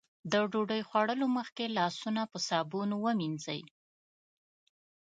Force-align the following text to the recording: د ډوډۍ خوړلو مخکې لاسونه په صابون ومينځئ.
د 0.31 0.33
ډوډۍ 0.51 0.81
خوړلو 0.89 1.25
مخکې 1.37 1.65
لاسونه 1.77 2.21
په 2.31 2.37
صابون 2.47 2.89
ومينځئ. 3.03 3.61